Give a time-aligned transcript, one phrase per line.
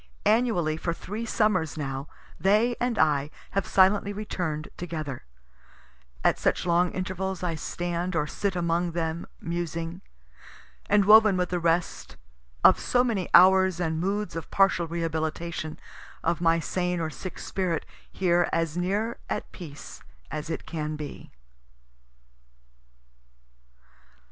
[0.25, 2.07] Annually for three summers now,
[2.39, 5.25] they and I have silently return'd together;
[6.23, 10.01] at such long intervals I stand or sit among them, musing
[10.89, 12.17] and woven with the rest,
[12.63, 15.77] of so many hours and moods of partial rehabilitation
[16.23, 21.31] of my sane or sick spirit, here as near at peace as it can be.